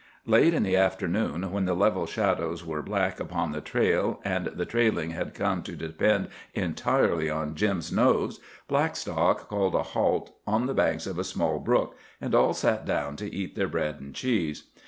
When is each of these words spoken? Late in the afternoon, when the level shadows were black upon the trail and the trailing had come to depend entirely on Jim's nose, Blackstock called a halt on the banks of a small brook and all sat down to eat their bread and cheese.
Late 0.25 0.55
in 0.55 0.63
the 0.63 0.75
afternoon, 0.75 1.51
when 1.51 1.65
the 1.65 1.75
level 1.75 2.07
shadows 2.07 2.65
were 2.65 2.81
black 2.81 3.19
upon 3.19 3.51
the 3.51 3.61
trail 3.61 4.19
and 4.25 4.47
the 4.47 4.65
trailing 4.65 5.11
had 5.11 5.35
come 5.35 5.61
to 5.61 5.75
depend 5.75 6.29
entirely 6.55 7.29
on 7.29 7.53
Jim's 7.53 7.91
nose, 7.91 8.39
Blackstock 8.67 9.47
called 9.47 9.75
a 9.75 9.83
halt 9.83 10.35
on 10.47 10.65
the 10.65 10.73
banks 10.73 11.05
of 11.05 11.19
a 11.19 11.23
small 11.23 11.59
brook 11.59 11.95
and 12.19 12.33
all 12.33 12.55
sat 12.55 12.83
down 12.83 13.15
to 13.17 13.31
eat 13.31 13.55
their 13.55 13.67
bread 13.67 13.97
and 13.99 14.15
cheese. 14.15 14.63